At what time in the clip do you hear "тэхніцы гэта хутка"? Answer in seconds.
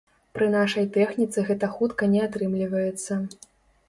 0.95-2.07